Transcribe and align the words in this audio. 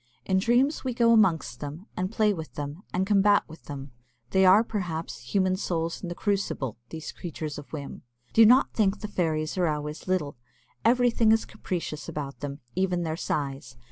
In 0.25 0.39
dreams 0.39 0.83
we 0.83 0.95
go 0.95 1.11
amongst 1.13 1.59
them, 1.59 1.85
and 1.95 2.11
play 2.11 2.33
with 2.33 2.55
them, 2.55 2.81
and 2.91 3.05
combat 3.05 3.43
with 3.47 3.65
them. 3.65 3.91
They 4.31 4.47
are, 4.47 4.63
perhaps, 4.63 5.19
human 5.35 5.55
souls 5.57 6.01
in 6.01 6.09
the 6.09 6.15
crucible 6.15 6.79
these 6.89 7.11
creatures 7.11 7.59
of 7.59 7.71
whim. 7.71 8.01
Do 8.33 8.43
not 8.43 8.73
think 8.73 9.01
the 9.01 9.07
fairies 9.07 9.59
are 9.59 9.67
always 9.67 10.07
little. 10.07 10.37
Everything 10.83 11.31
is 11.31 11.45
capricious 11.45 12.09
about 12.09 12.39
them, 12.39 12.61
even 12.75 13.03
their 13.03 13.15
size. 13.15 13.77